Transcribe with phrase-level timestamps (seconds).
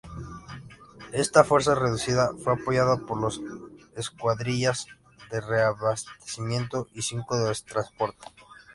[1.13, 3.39] Esta fuerza reducida fue apoyada por dos
[3.95, 4.87] escuadrillas
[5.29, 8.25] de reabastecimiento y cinco de transporte.